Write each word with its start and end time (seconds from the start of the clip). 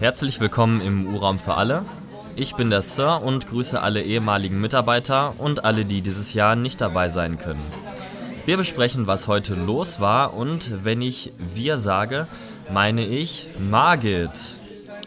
Herzlich 0.00 0.38
willkommen 0.38 0.80
im 0.80 1.12
U-Raum 1.12 1.40
für 1.40 1.54
alle. 1.54 1.84
Ich 2.36 2.54
bin 2.54 2.70
der 2.70 2.82
Sir 2.82 3.20
und 3.20 3.48
grüße 3.48 3.82
alle 3.82 4.00
ehemaligen 4.00 4.60
Mitarbeiter 4.60 5.34
und 5.38 5.64
alle, 5.64 5.84
die 5.84 6.02
dieses 6.02 6.34
Jahr 6.34 6.54
nicht 6.54 6.80
dabei 6.80 7.08
sein 7.08 7.36
können. 7.36 7.60
Wir 8.46 8.56
besprechen, 8.56 9.08
was 9.08 9.26
heute 9.26 9.56
los 9.56 9.98
war 9.98 10.34
und 10.34 10.84
wenn 10.84 11.02
ich 11.02 11.32
wir 11.52 11.78
sage, 11.78 12.28
meine 12.72 13.04
ich 13.04 13.48
Margit 13.58 14.30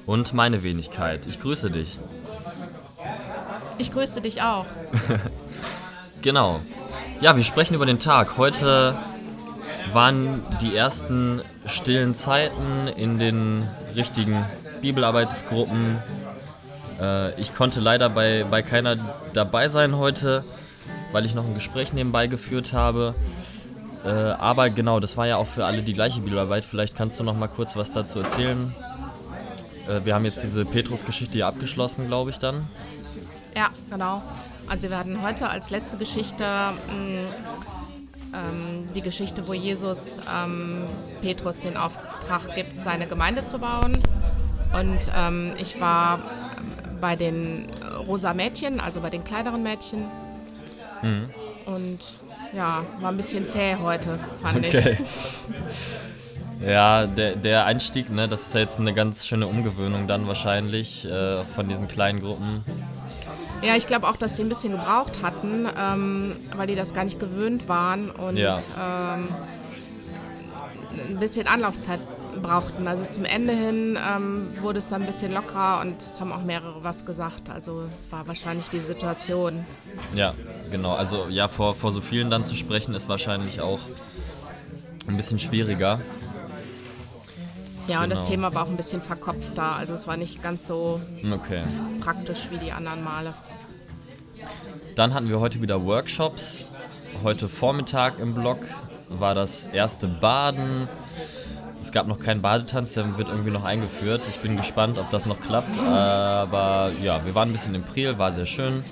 und 0.06 0.34
meine 0.34 0.62
Wenigkeit. 0.62 1.26
Ich 1.26 1.40
grüße 1.40 1.72
dich. 1.72 1.98
Ich 3.78 3.94
grüße 3.94 4.22
dich 4.22 4.42
auch. 4.42 4.66
Genau. 6.22 6.60
Ja, 7.20 7.36
wir 7.36 7.44
sprechen 7.44 7.74
über 7.74 7.88
den 7.88 7.98
Tag. 7.98 8.38
Heute 8.38 8.96
waren 9.92 10.44
die 10.62 10.76
ersten 10.76 11.42
stillen 11.66 12.14
Zeiten 12.14 12.88
in 12.96 13.18
den 13.18 13.68
richtigen 13.96 14.46
Bibelarbeitsgruppen. 14.82 15.98
Äh, 17.00 17.40
ich 17.40 17.54
konnte 17.56 17.80
leider 17.80 18.10
bei, 18.10 18.46
bei 18.50 18.62
keiner 18.62 18.98
dabei 19.34 19.68
sein 19.68 19.98
heute, 19.98 20.44
weil 21.12 21.26
ich 21.26 21.36
noch 21.36 21.46
ein 21.46 21.54
Gespräch 21.54 21.94
nebenbei 21.94 22.28
geführt 22.28 22.74
habe. 22.74 23.16
Äh, 24.04 24.10
aber 24.10 24.70
genau, 24.70 25.00
das 25.00 25.18
war 25.18 25.28
ja 25.28 25.38
auch 25.38 25.48
für 25.48 25.66
alle 25.66 25.82
die 25.82 25.94
gleiche 25.94 26.22
Bibelarbeit. 26.22 26.66
Vielleicht 26.66 26.96
kannst 26.96 27.20
du 27.20 27.24
noch 27.24 27.38
mal 27.38 27.48
kurz 27.48 27.76
was 27.76 27.92
dazu 27.92 28.20
erzählen. 28.20 28.74
Äh, 29.88 30.06
wir 30.06 30.16
haben 30.16 30.26
jetzt 30.26 30.44
diese 30.44 30.66
Petrus-Geschichte 30.66 31.34
hier 31.34 31.48
abgeschlossen, 31.48 32.08
glaube 32.08 32.32
ich, 32.32 32.40
dann. 32.40 32.68
Ja, 33.56 33.70
genau. 33.90 34.24
Also 34.68 34.90
wir 34.90 34.98
hatten 34.98 35.22
heute 35.22 35.50
als 35.50 35.70
letzte 35.70 35.98
Geschichte 35.98 36.44
mh, 36.44 37.20
ähm, 38.34 38.88
die 38.96 39.02
Geschichte, 39.02 39.48
wo 39.48 39.54
Jesus 39.54 40.20
ähm, 40.34 40.86
Petrus 41.22 41.60
den 41.60 41.78
Auftrag 41.78 42.56
gibt, 42.56 42.82
seine 42.82 43.08
Gemeinde 43.08 43.46
zu 43.46 43.60
bauen. 43.60 44.00
Und 44.80 45.00
ähm, 45.18 45.52
ich 45.58 45.80
war 45.82 46.20
bei 47.02 47.16
den 47.16 47.68
rosa 48.08 48.34
Mädchen, 48.34 48.80
also 48.80 49.02
bei 49.02 49.10
den 49.10 49.24
kleineren 49.24 49.64
Mädchen. 49.64 50.06
Mhm. 51.02 51.30
Und 51.66 52.00
ja, 52.54 52.86
war 53.00 53.12
ein 53.12 53.18
bisschen 53.18 53.48
zäh 53.48 53.76
heute, 53.82 54.18
fand 54.42 54.66
Okay. 54.66 54.98
ich. 55.00 56.68
Ja, 56.68 57.08
der, 57.08 57.36
der 57.36 57.66
Einstieg, 57.66 58.12
ne, 58.12 58.28
das 58.28 58.42
ist 58.48 58.54
ja 58.54 58.60
jetzt 58.62 58.80
eine 58.80 58.94
ganz 58.94 59.26
schöne 59.26 59.48
Umgewöhnung 59.48 60.06
dann 60.08 60.28
wahrscheinlich 60.28 61.06
äh, 61.06 61.44
von 61.56 61.68
diesen 61.68 61.88
kleinen 61.88 62.22
Gruppen. 62.22 62.64
Ja, 63.64 63.76
ich 63.76 63.88
glaube 63.88 64.08
auch, 64.08 64.16
dass 64.16 64.36
sie 64.38 64.44
ein 64.44 64.50
bisschen 64.50 64.72
gebraucht 64.72 65.24
hatten, 65.24 65.68
ähm, 65.80 66.36
weil 66.56 66.68
die 66.68 66.76
das 66.76 66.94
gar 66.94 67.04
nicht 67.04 67.20
gewöhnt 67.20 67.68
waren 67.68 68.12
und 68.12 68.38
Ja. 68.38 68.58
ähm, 68.80 69.28
ein 71.10 71.20
bisschen 71.20 71.48
Anlaufzeit 71.48 72.00
brauchten. 72.42 72.88
Also 72.88 73.06
zum 73.06 73.26
Ende 73.26 73.54
hin 73.54 73.98
ähm, 74.00 74.48
wurde 74.62 74.80
es 74.80 74.90
dann 74.90 75.02
ein 75.02 75.08
bisschen 75.08 75.34
lockerer 75.34 75.82
und 75.82 76.02
es 76.02 76.20
haben 76.20 76.32
auch 76.32 76.44
mehrere 76.44 76.84
was 76.84 77.06
gesagt. 77.06 77.50
Also 77.50 77.84
es 78.00 78.12
war 78.12 78.28
wahrscheinlich 78.28 78.70
die 78.70 78.80
Situation. 78.80 79.66
Ja, 80.16 80.34
genau. 80.72 80.94
Also 80.94 81.28
ja, 81.30 81.48
vor, 81.48 81.76
vor 81.76 81.92
so 81.92 82.02
vielen 82.02 82.30
dann 82.30 82.46
zu 82.46 82.56
sprechen, 82.56 82.94
ist 82.94 83.10
wahrscheinlich 83.10 83.62
auch 83.62 83.80
ein 85.08 85.18
bisschen 85.18 85.40
schwieriger. 85.40 86.00
Ja, 87.88 88.04
und 88.04 88.10
das 88.10 88.20
Genau. 88.20 88.30
Thema 88.32 88.54
war 88.54 88.64
auch 88.66 88.70
ein 88.70 88.78
bisschen 88.78 89.02
verkopfter. 89.02 89.76
Also 89.76 89.94
es 89.94 90.08
war 90.08 90.16
nicht 90.16 90.42
ganz 90.44 90.68
so 90.68 91.02
Okay. 91.32 91.64
praktisch 92.00 92.48
wie 92.52 92.58
die 92.58 92.72
anderen 92.72 93.04
Male. 93.04 93.34
Dann 94.96 95.14
hatten 95.14 95.30
wir 95.30 95.40
heute 95.40 95.62
wieder 95.62 95.84
Workshops. 95.86 96.68
Heute 97.24 97.50
Vormittag 97.50 98.20
im 98.20 98.34
Blog 98.34 98.60
war 99.10 99.36
das 99.36 99.66
erste 99.66 100.08
Baden. 100.08 100.88
Es 101.82 101.92
gab 101.92 102.08
noch 102.08 102.20
keinen 102.20 102.42
Badetanz, 102.44 102.94
der 102.94 103.18
wird 103.18 103.30
irgendwie 103.30 103.50
noch 103.50 103.64
eingeführt. 103.64 104.28
Ich 104.30 104.40
bin 104.40 104.56
gespannt, 104.56 105.00
ob 105.00 105.10
das 105.10 105.26
noch 105.26 105.42
klappt. 105.42 105.80
Aber 105.80 106.92
ja, 107.02 107.26
wir 107.26 107.34
waren 107.34 107.50
ein 107.50 107.52
bisschen 107.52 107.74
im 107.74 107.82
Priel, 107.82 108.20
war 108.20 108.32
sehr 108.32 108.46
schön. 108.46 108.84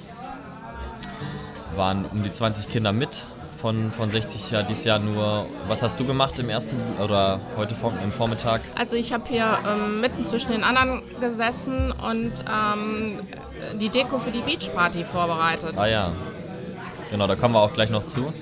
Waren 1.76 2.06
um 2.06 2.24
die 2.24 2.32
20 2.32 2.68
Kinder 2.68 2.92
mit 2.92 3.24
von, 3.60 3.92
von 3.92 4.10
60 4.10 4.52
ja 4.52 4.64
dieses 4.64 4.86
Jahr 4.86 5.00
nur. 5.00 5.46
Was 5.68 5.84
hast 5.84 6.00
du 6.00 6.06
gemacht 6.06 6.40
im 6.40 6.50
ersten 6.50 6.76
oder 7.04 7.40
heute 7.58 7.76
vor, 7.76 7.94
im 8.04 8.12
Vormittag? 8.12 8.62
Also 8.78 8.96
ich 8.96 9.14
habe 9.14 9.26
hier 9.28 9.58
ähm, 9.68 10.02
mitten 10.02 10.24
zwischen 10.24 10.52
den 10.52 10.64
anderen 10.64 11.02
gesessen 11.20 11.92
und 11.92 12.32
ähm, 12.48 13.20
die 13.80 13.90
Deko 13.90 14.18
für 14.18 14.32
die 14.32 14.42
Beachparty 14.42 15.04
vorbereitet. 15.04 15.74
Ah 15.78 15.88
ja, 15.88 16.12
genau, 17.12 17.28
da 17.28 17.36
kommen 17.36 17.54
wir 17.54 17.60
auch 17.60 17.74
gleich 17.74 17.90
noch 17.90 18.06
zu. 18.06 18.34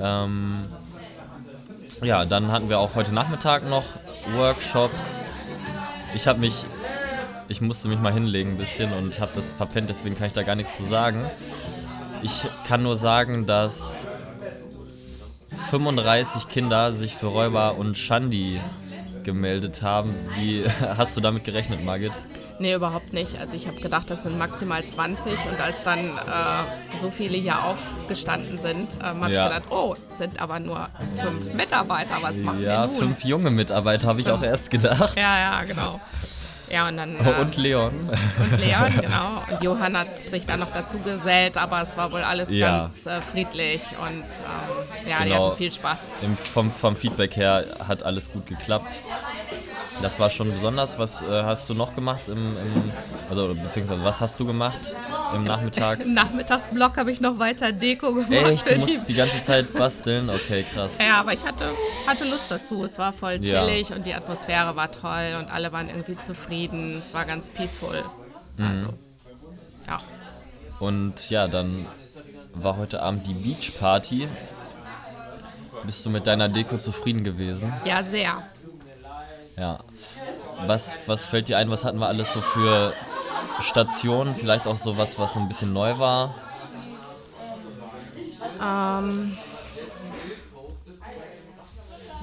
Ähm, 0.00 0.64
ja, 2.02 2.24
dann 2.24 2.50
hatten 2.50 2.68
wir 2.68 2.78
auch 2.78 2.94
heute 2.94 3.14
Nachmittag 3.14 3.68
noch 3.68 3.84
Workshops. 4.34 5.24
Ich 6.14 6.26
habe 6.26 6.40
mich, 6.40 6.64
ich 7.48 7.60
musste 7.60 7.88
mich 7.88 7.98
mal 7.98 8.12
hinlegen 8.12 8.52
ein 8.52 8.58
bisschen 8.58 8.92
und 8.92 9.20
habe 9.20 9.32
das 9.34 9.52
verpennt, 9.52 9.88
deswegen 9.88 10.16
kann 10.16 10.26
ich 10.26 10.32
da 10.32 10.42
gar 10.42 10.56
nichts 10.56 10.76
zu 10.76 10.84
sagen. 10.84 11.24
Ich 12.22 12.46
kann 12.66 12.82
nur 12.82 12.96
sagen, 12.96 13.46
dass 13.46 14.06
35 15.70 16.48
Kinder 16.48 16.92
sich 16.92 17.14
für 17.14 17.26
Räuber 17.26 17.76
und 17.76 17.96
Schandi 17.96 18.60
gemeldet 19.24 19.82
haben. 19.82 20.14
Wie 20.36 20.64
hast 20.96 21.16
du 21.16 21.20
damit 21.20 21.44
gerechnet, 21.44 21.84
Margit? 21.84 22.12
Nee, 22.62 22.74
überhaupt 22.74 23.12
nicht. 23.12 23.40
Also 23.40 23.56
ich 23.56 23.66
habe 23.66 23.80
gedacht, 23.80 24.08
das 24.08 24.22
sind 24.22 24.38
maximal 24.38 24.84
20 24.84 25.32
und 25.50 25.60
als 25.60 25.82
dann 25.82 25.98
äh, 25.98 26.98
so 27.00 27.10
viele 27.10 27.36
hier 27.36 27.56
aufgestanden 27.64 28.56
sind, 28.56 28.98
ähm, 29.02 29.20
habe 29.24 29.32
Ja. 29.32 29.48
ich 29.48 29.52
gedacht, 29.54 29.72
oh, 29.72 29.96
es 30.08 30.18
sind 30.18 30.40
aber 30.40 30.60
nur 30.60 30.88
fünf 31.20 31.52
Mitarbeiter, 31.54 32.18
was 32.20 32.40
machen 32.42 32.62
Ja, 32.62 32.82
wir 32.82 32.86
nun? 32.86 32.96
fünf 32.96 33.24
junge 33.24 33.50
Mitarbeiter 33.50 34.06
habe 34.06 34.20
ich 34.20 34.30
auch 34.30 34.42
erst 34.44 34.70
gedacht. 34.70 35.16
Ja, 35.16 35.38
ja, 35.38 35.64
genau. 35.64 36.00
Ja, 36.72 36.88
und 36.88 36.96
dann... 36.96 37.16
Äh, 37.24 37.34
und 37.40 37.56
Leon. 37.56 37.92
und 38.38 38.58
Leon, 38.60 38.90
genau. 39.00 39.42
Und 39.50 39.62
Johann 39.62 39.96
hat 39.96 40.08
sich 40.30 40.46
dann 40.46 40.60
noch 40.60 40.72
dazu 40.72 40.98
gesellt, 41.00 41.58
aber 41.58 41.82
es 41.82 41.96
war 41.96 42.10
wohl 42.12 42.22
alles 42.22 42.50
Ja. 42.50 42.78
ganz 42.82 43.06
äh, 43.06 43.20
friedlich 43.20 43.82
und 44.00 44.22
ähm, 44.24 45.08
ja, 45.08 45.18
die 45.18 45.24
Genau. 45.30 45.48
hatten 45.48 45.56
viel 45.58 45.70
Spaß. 45.72 46.00
Im, 46.22 46.36
vom, 46.36 46.70
vom 46.70 46.96
Feedback 46.96 47.36
her 47.36 47.64
hat 47.86 48.02
alles 48.02 48.32
gut 48.32 48.46
geklappt. 48.46 49.00
Das 50.00 50.18
war 50.18 50.30
schon 50.30 50.50
besonders. 50.50 50.98
Was 50.98 51.22
äh, 51.22 51.42
hast 51.44 51.68
du 51.68 51.74
noch 51.74 51.94
gemacht 51.94 52.22
im, 52.28 52.56
im 52.56 52.92
also 53.30 53.54
beziehungsweise 53.54 54.02
was 54.02 54.20
hast 54.20 54.40
du 54.40 54.46
gemacht 54.46 54.80
im 55.34 55.44
Nachmittag? 55.44 56.00
Im 56.00 56.14
Nachmittagsblock 56.14 56.96
habe 56.96 57.10
ich 57.12 57.20
noch 57.20 57.38
weiter 57.38 57.72
Deko 57.72 58.12
gemacht. 58.14 58.30
Echt? 58.32 58.66
Du 58.70 58.74
die 58.74 58.80
musstest 58.80 59.08
die 59.08 59.14
ganze 59.14 59.42
Zeit 59.42 59.72
basteln? 59.72 60.28
Okay, 60.30 60.64
krass. 60.72 60.98
Ja, 60.98 61.20
aber 61.20 61.32
ich 61.32 61.44
hatte, 61.44 61.64
hatte 62.06 62.24
Lust 62.24 62.50
dazu. 62.50 62.84
Es 62.84 62.98
war 62.98 63.12
voll 63.12 63.38
Ja. 63.44 63.64
chillig 63.64 63.92
und 63.92 64.06
die 64.06 64.14
Atmosphäre 64.14 64.76
war 64.76 64.90
toll 64.90 65.36
und 65.38 65.50
alle 65.52 65.72
waren 65.72 65.88
irgendwie 65.88 66.18
zufrieden. 66.18 66.96
Es 66.98 67.14
war 67.14 67.24
ganz 67.24 67.50
peaceful. 67.50 68.04
Mhm. 68.56 68.66
Also, 68.66 68.86
ja. 69.86 70.00
Und 70.78 71.30
ja, 71.30 71.48
dann 71.48 71.86
war 72.54 72.76
heute 72.76 73.02
Abend 73.02 73.26
die 73.26 73.34
Beachparty. 73.34 74.28
Bist 75.84 76.04
du 76.06 76.10
mit 76.10 76.26
deiner 76.26 76.48
Deko 76.48 76.78
zufrieden 76.78 77.24
gewesen? 77.24 77.72
Ja, 77.84 78.02
sehr. 78.02 78.42
Ja. 79.56 79.78
Was, 80.66 80.98
was 81.06 81.26
fällt 81.26 81.48
dir 81.48 81.58
ein? 81.58 81.70
Was 81.70 81.84
hatten 81.84 81.98
wir 81.98 82.06
alles 82.06 82.32
so 82.32 82.40
für 82.40 82.92
Stationen? 83.60 84.34
Vielleicht 84.34 84.66
auch 84.66 84.76
sowas, 84.76 85.18
was 85.18 85.34
so 85.34 85.40
ein 85.40 85.48
bisschen 85.48 85.72
neu 85.72 85.98
war? 85.98 86.34
Ähm, 88.60 89.36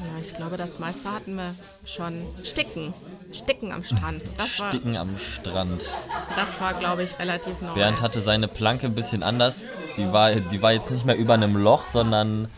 ja, 0.06 0.22
ich 0.22 0.34
glaube, 0.34 0.58
das 0.58 0.80
meiste 0.80 1.12
hatten 1.12 1.36
wir 1.36 1.54
schon. 1.86 2.26
Sticken. 2.44 2.94
Sticken 3.32 3.72
am 3.72 3.84
Strand. 3.84 4.24
Das 4.38 4.60
war, 4.60 4.70
Sticken 4.70 4.98
am 4.98 5.18
Strand. 5.18 5.82
das 6.36 6.62
war 6.62 6.74
glaube 6.74 7.04
ich, 7.04 7.20
relativ 7.20 7.62
neu. 7.62 7.74
Bernd 7.74 8.02
hatte 8.02 8.22
seine 8.22 8.48
Planke 8.48 8.88
ein 8.88 8.96
bisschen 8.96 9.22
anders. 9.22 9.64
Die 9.98 10.12
war, 10.12 10.34
die 10.36 10.62
war 10.62 10.72
jetzt 10.72 10.90
nicht 10.90 11.06
mehr 11.06 11.18
über 11.18 11.36
einem 11.36 11.56
Loch, 11.56 11.86
sondern 11.86 12.50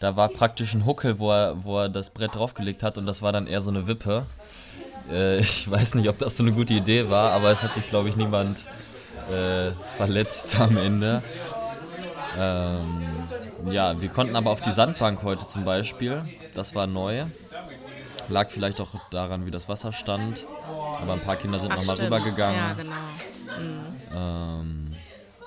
da 0.00 0.14
war 0.16 0.28
praktisch 0.28 0.74
ein 0.74 0.84
Huckel, 0.84 1.18
wo 1.18 1.32
er, 1.32 1.64
wo 1.64 1.78
er 1.78 1.88
das 1.88 2.10
Brett 2.10 2.34
draufgelegt 2.34 2.82
hat 2.82 2.98
und 2.98 3.06
das 3.06 3.22
war 3.22 3.32
dann 3.32 3.46
eher 3.46 3.60
so 3.60 3.70
eine 3.70 3.86
Wippe. 3.86 4.26
Äh, 5.10 5.38
ich 5.38 5.70
weiß 5.70 5.94
nicht, 5.94 6.08
ob 6.08 6.18
das 6.18 6.36
so 6.36 6.42
eine 6.42 6.52
gute 6.52 6.74
Idee 6.74 7.08
war, 7.10 7.32
aber 7.32 7.50
es 7.50 7.62
hat 7.62 7.74
sich, 7.74 7.86
glaube 7.88 8.08
ich, 8.08 8.16
niemand 8.16 8.64
äh, 9.30 9.70
verletzt 9.96 10.58
am 10.60 10.76
Ende. 10.76 11.22
Ähm, 12.38 13.06
ja, 13.70 14.00
wir 14.00 14.08
konnten 14.08 14.36
aber 14.36 14.50
auf 14.50 14.60
die 14.60 14.72
Sandbank 14.72 15.22
heute 15.22 15.46
zum 15.46 15.64
Beispiel. 15.64 16.24
Das 16.54 16.74
war 16.74 16.86
neu. 16.86 17.24
Lag 18.28 18.50
vielleicht 18.50 18.80
auch 18.80 18.88
daran, 19.10 19.46
wie 19.46 19.50
das 19.50 19.68
Wasser 19.68 19.92
stand. 19.92 20.44
Aber 21.02 21.14
ein 21.14 21.20
paar 21.20 21.36
Kinder 21.36 21.58
sind 21.58 21.74
nochmal 21.74 21.96
rübergegangen. 21.96 22.58
Ja, 22.58 22.74
genau. 22.74 22.92
Ähm, 24.14 24.92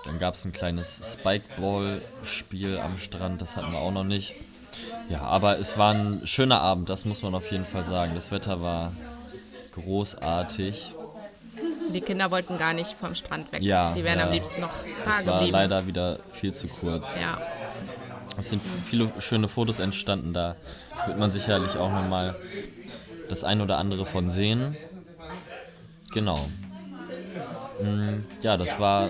dann 0.06 0.18
gab 0.18 0.34
es 0.34 0.46
ein 0.46 0.52
kleines 0.52 1.14
Spikeball-Spiel 1.14 2.80
am 2.80 2.98
Strand, 2.98 3.42
das 3.42 3.56
hatten 3.56 3.72
wir 3.72 3.80
auch 3.80 3.92
noch 3.92 4.04
nicht. 4.04 4.34
Ja, 5.10 5.22
aber 5.22 5.60
es 5.60 5.78
war 5.78 5.94
ein 5.94 6.22
schöner 6.26 6.62
Abend, 6.62 6.90
das 6.90 7.06
muss 7.06 7.22
man 7.22 7.36
auf 7.36 7.52
jeden 7.52 7.66
Fall 7.66 7.86
sagen. 7.86 8.14
Das 8.16 8.32
Wetter 8.32 8.62
war 8.62 8.94
großartig. 9.74 10.94
Die 11.94 12.02
Kinder 12.02 12.32
wollten 12.32 12.58
gar 12.58 12.74
nicht 12.74 12.94
vom 13.00 13.16
Strand 13.16 13.52
weg. 13.52 13.62
Ja, 13.62 13.94
Die 13.94 14.04
wären 14.04 14.20
ja. 14.20 14.26
am 14.28 14.32
liebsten 14.32 14.62
noch 14.62 14.70
da 15.04 15.12
Das 15.12 15.26
war 15.26 15.34
geblieben. 15.40 15.52
leider 15.54 15.88
wieder 15.88 16.20
viel 16.30 16.54
zu 16.54 16.68
kurz. 16.68 17.20
Ja. 17.22 17.40
Es 18.38 18.50
sind 18.50 18.62
viele 18.62 19.12
schöne 19.20 19.48
Fotos 19.50 19.80
entstanden, 19.80 20.34
da 20.34 20.56
wird 21.06 21.20
man 21.20 21.32
sicherlich 21.32 21.76
auch 21.78 21.92
nochmal 21.92 22.36
das 23.30 23.44
ein 23.44 23.60
oder 23.62 23.78
andere 23.78 24.06
von 24.06 24.30
sehen. 24.30 24.78
Genau. 26.14 26.40
Mm, 27.82 28.22
Ja, 28.42 28.56
das 28.58 28.80
war, 28.80 29.10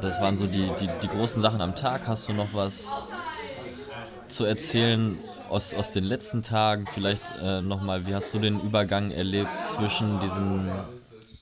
das 0.00 0.20
waren 0.20 0.36
so 0.38 0.46
die, 0.46 0.68
die, 0.80 0.88
die 1.02 1.08
großen 1.08 1.42
Sachen 1.42 1.60
am 1.60 1.74
Tag. 1.74 2.02
Hast 2.06 2.28
du 2.28 2.32
noch 2.32 2.48
was 2.52 2.88
zu 4.30 4.44
erzählen 4.44 5.18
aus, 5.48 5.74
aus 5.74 5.92
den 5.92 6.04
letzten 6.04 6.42
Tagen? 6.42 6.86
Vielleicht 6.92 7.22
äh, 7.42 7.60
nochmal, 7.60 8.06
wie 8.06 8.14
hast 8.14 8.32
du 8.34 8.38
den 8.38 8.60
Übergang 8.60 9.10
erlebt 9.10 9.64
zwischen 9.64 10.20
diesen 10.20 10.70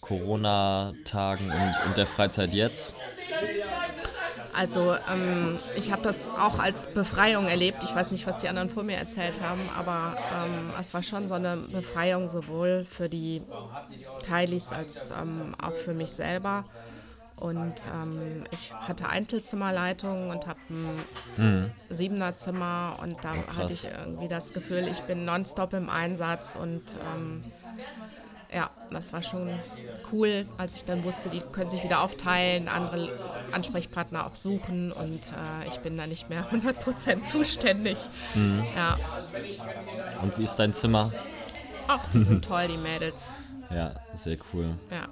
Corona-Tagen 0.01 1.51
und, 1.51 1.87
und 1.87 1.97
der 1.97 2.07
Freizeit 2.07 2.53
jetzt? 2.53 2.95
Also 4.59 4.97
ähm, 5.13 5.57
ich 5.77 5.93
habe 5.93 6.03
das 6.03 6.27
auch 6.29 6.59
als 6.59 6.93
Befreiung 6.93 7.47
erlebt. 7.47 7.85
Ich 7.85 7.95
weiß 7.95 8.11
nicht, 8.11 8.27
was 8.27 8.39
die 8.39 8.49
anderen 8.49 8.69
vor 8.71 8.83
mir 8.83 8.97
erzählt 8.97 9.41
haben, 9.41 9.61
aber 9.79 10.17
ähm, 10.35 10.73
es 10.81 10.93
war 10.95 11.05
schon 11.05 11.29
so 11.29 11.35
eine 11.35 11.59
Befreiung 11.59 12.29
sowohl 12.29 12.85
für 12.85 13.09
die 13.09 13.43
Teilis 14.27 14.73
als 14.73 15.11
ähm, 15.11 15.55
auch 15.63 15.75
für 15.75 15.95
mich 15.95 16.11
selber. 16.11 16.65
Und 17.41 17.75
ähm, 17.95 18.45
ich 18.51 18.73
hatte 18.81 19.09
Einzelzimmerleitung 19.09 20.31
und 20.31 20.47
habe 20.47 20.59
ein 21.39 21.71
Siebenerzimmer 21.91 22.99
und 23.03 23.17
da 23.23 23.33
krass. 23.33 23.57
hatte 23.57 23.73
ich 23.73 23.85
irgendwie 23.85 24.29
das 24.29 24.53
Gefühl, 24.53 24.89
ich 24.91 25.01
bin 25.03 25.25
nonstop 25.25 25.73
im 25.75 25.89
Einsatz 25.89 26.57
und 26.61 26.83
ähm, 27.17 27.45
ja, 28.53 28.71
das 28.91 29.13
war 29.13 29.23
schon 29.23 29.51
cool, 30.11 30.47
als 30.57 30.75
ich 30.77 30.85
dann 30.87 31.05
wusste, 31.05 31.29
die 31.29 31.41
können 31.53 31.69
sich 31.71 31.85
wieder 31.85 32.01
aufteilen, 32.01 32.69
andere 32.69 33.11
Ansprechpartner 33.53 34.27
auch 34.27 34.37
suchen 34.37 34.91
und 34.91 35.21
äh, 35.33 35.69
ich 35.69 35.79
bin 35.81 35.99
da 35.99 36.07
nicht 36.07 36.31
mehr 36.31 36.47
100% 36.53 37.23
zuständig. 37.23 37.99
Ja, 38.75 38.99
Und 40.23 40.39
wie 40.39 40.45
ist 40.45 40.57
dein 40.57 40.75
Zimmer? 40.75 41.13
auch 41.89 42.05
die 42.13 42.23
sind 42.23 42.45
toll, 42.45 42.69
die 42.69 42.77
Mädels. 42.79 43.31
Ja, 43.71 43.95
sehr 44.15 44.37
cool. 44.53 44.71
Ja. 44.91 45.09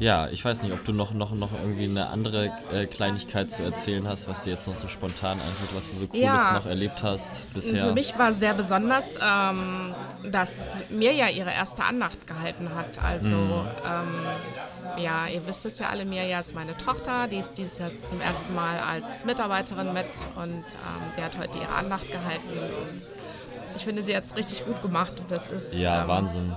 Ja, 0.00 0.28
ich 0.28 0.42
weiß 0.42 0.62
nicht, 0.62 0.72
ob 0.72 0.82
du 0.84 0.92
noch, 0.92 1.12
noch, 1.12 1.32
noch 1.32 1.52
irgendwie 1.52 1.84
eine 1.84 2.08
andere 2.08 2.50
äh, 2.72 2.86
Kleinigkeit 2.86 3.52
zu 3.52 3.62
erzählen 3.62 4.08
hast, 4.08 4.28
was 4.28 4.44
dir 4.44 4.50
jetzt 4.54 4.66
noch 4.66 4.74
so 4.74 4.88
spontan 4.88 5.32
einfällt, 5.32 5.76
was 5.76 5.90
du 5.90 5.98
so 5.98 6.06
Cooles 6.06 6.24
Ja. 6.24 6.52
noch 6.54 6.64
erlebt 6.64 7.02
hast 7.02 7.52
bisher. 7.52 7.88
Für 7.88 7.92
mich 7.92 8.18
war 8.18 8.32
sehr 8.32 8.54
besonders, 8.54 9.18
ähm, 9.22 9.94
dass 10.32 10.74
Mirja 10.88 11.28
ihre 11.28 11.52
erste 11.52 11.84
Andacht 11.84 12.26
gehalten 12.26 12.70
hat. 12.74 12.98
Also, 13.04 13.34
ähm, 13.34 15.02
ja, 15.04 15.26
ihr 15.26 15.46
wisst 15.46 15.66
es 15.66 15.78
ja 15.78 15.90
alle, 15.90 16.06
Mirja 16.06 16.40
ist 16.40 16.54
meine 16.54 16.74
Tochter, 16.78 17.28
die 17.28 17.36
ist 17.36 17.58
dieses 17.58 17.78
Jahr 17.78 17.90
zum 18.02 18.22
ersten 18.22 18.54
Mal 18.54 18.78
als 18.80 19.26
Mitarbeiterin 19.26 19.92
mit 19.92 20.06
und 20.36 20.64
ähm, 20.64 21.12
die 21.18 21.22
hat 21.22 21.36
heute 21.38 21.58
ihre 21.58 21.74
Andacht 21.74 22.10
gehalten. 22.10 22.48
Und 22.58 23.76
ich 23.76 23.84
finde, 23.84 24.02
sie 24.02 24.16
hat 24.16 24.24
es 24.24 24.34
richtig 24.34 24.64
gut 24.64 24.80
gemacht 24.80 25.12
und 25.20 25.30
das 25.30 25.50
ist. 25.50 25.74
ja, 25.74 26.02
ähm, 26.02 26.08
Wahnsinn. 26.08 26.52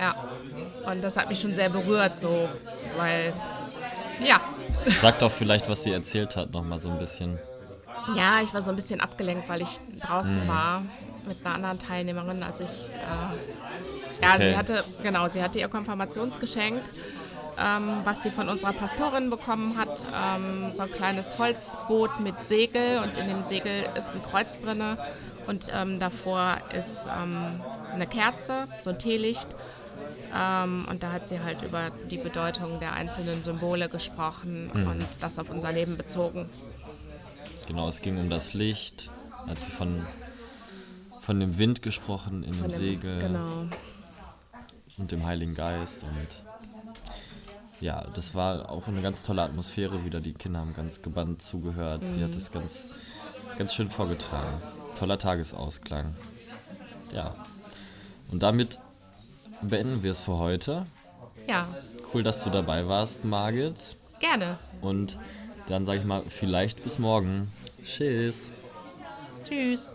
Ja, 0.00 0.14
und 0.86 1.02
das 1.04 1.16
hat 1.18 1.28
mich 1.28 1.40
schon 1.40 1.52
sehr 1.54 1.68
berührt, 1.68 2.16
so, 2.16 2.48
weil, 2.96 3.34
ja. 4.24 4.40
Sag 5.02 5.18
doch 5.18 5.30
vielleicht, 5.30 5.68
was 5.68 5.82
sie 5.82 5.92
erzählt 5.92 6.36
hat, 6.36 6.52
nochmal 6.52 6.78
so 6.78 6.88
ein 6.88 6.98
bisschen. 6.98 7.38
Ja, 8.16 8.40
ich 8.42 8.54
war 8.54 8.62
so 8.62 8.70
ein 8.70 8.76
bisschen 8.76 9.00
abgelenkt, 9.00 9.46
weil 9.48 9.60
ich 9.60 9.78
draußen 10.02 10.48
war 10.48 10.82
mit 11.26 11.36
einer 11.44 11.54
anderen 11.56 11.78
Teilnehmerin. 11.78 12.42
Also 12.42 12.64
ich, 12.64 12.70
äh, 12.70 14.22
ja, 14.22 14.34
Okay. 14.34 14.50
sie 14.52 14.56
hatte, 14.56 14.84
genau, 15.02 15.28
sie 15.28 15.42
hatte 15.42 15.58
ihr 15.58 15.68
Konfirmationsgeschenk, 15.68 16.82
ähm, 17.58 18.00
was 18.04 18.22
sie 18.22 18.30
von 18.30 18.48
unserer 18.48 18.72
Pastorin 18.72 19.28
bekommen 19.28 19.76
hat. 19.78 20.06
Ähm, 20.14 20.72
so 20.74 20.84
ein 20.84 20.92
kleines 20.92 21.38
Holzboot 21.38 22.20
mit 22.20 22.48
Segel 22.48 23.00
und 23.00 23.18
in 23.18 23.28
dem 23.28 23.44
Segel 23.44 23.86
ist 23.98 24.14
ein 24.14 24.22
Kreuz 24.22 24.60
drinne 24.60 24.96
und 25.46 25.70
ähm, 25.74 25.98
davor 25.98 26.56
ist 26.72 27.06
ähm, 27.22 27.44
eine 27.92 28.06
Kerze, 28.06 28.66
so 28.78 28.90
ein 28.90 28.98
Teelicht. 28.98 29.48
Ähm, 30.36 30.86
und 30.88 31.02
da 31.02 31.12
hat 31.12 31.26
sie 31.26 31.40
halt 31.40 31.62
über 31.62 31.90
die 32.10 32.18
Bedeutung 32.18 32.78
der 32.80 32.92
einzelnen 32.92 33.42
Symbole 33.42 33.88
gesprochen 33.88 34.70
und 34.70 35.06
das 35.20 35.38
auf 35.38 35.50
unser 35.50 35.72
Leben 35.72 35.96
bezogen. 35.96 36.48
Genau, 37.66 37.88
es 37.88 38.00
ging 38.02 38.18
um 38.18 38.30
das 38.30 38.52
Licht. 38.54 39.10
Hat 39.46 39.58
sie 39.60 39.70
von, 39.70 40.04
von 41.20 41.40
dem 41.40 41.58
Wind 41.58 41.82
gesprochen 41.82 42.42
in 42.44 42.52
dem 42.52 42.60
Von 42.60 42.68
dem- 42.70 42.78
Segel 42.78 43.18
Genau. 43.20 43.66
und 44.98 45.10
dem 45.12 45.24
Heiligen 45.24 45.54
Geist. 45.54 46.02
Und 46.04 46.42
ja, 47.80 48.04
das 48.14 48.34
war 48.34 48.68
auch 48.70 48.86
eine 48.88 49.00
ganz 49.02 49.22
tolle 49.22 49.42
Atmosphäre 49.42 50.04
wieder. 50.04 50.20
Die 50.20 50.34
Kinder 50.34 50.60
haben 50.60 50.74
ganz 50.74 51.00
gebannt 51.02 51.42
zugehört. 51.42 52.02
Sie 52.06 52.22
hat 52.22 52.34
es 52.34 52.52
ganz, 52.52 52.86
ganz 53.56 53.74
schön 53.74 53.88
vorgetragen. 53.88 54.60
Toller 54.98 55.18
Tagesausklang. 55.18 56.14
Ja. 57.14 57.34
Und 58.30 58.42
damit 58.42 58.78
beenden 59.62 60.02
wir 60.02 60.10
es 60.10 60.20
für 60.20 60.38
heute. 60.38 60.84
Ja, 61.48 61.66
Cool, 62.12 62.24
dass 62.24 62.42
du 62.42 62.50
dabei 62.50 62.88
warst, 62.88 63.24
Margit. 63.24 63.96
gerne. 64.18 64.58
Und 64.80 65.16
dann 65.68 65.86
sage 65.86 66.00
ich 66.00 66.04
mal, 66.04 66.22
vielleicht 66.28 66.82
bis 66.82 66.98
morgen. 66.98 67.52
Tschüss. 67.84 68.50
Tschüss. 69.48 69.92